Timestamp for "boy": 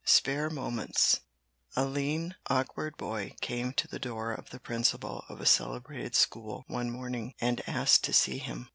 2.97-3.35